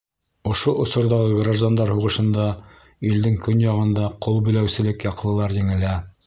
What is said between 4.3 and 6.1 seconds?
биләүселек яҡлылар еңелә.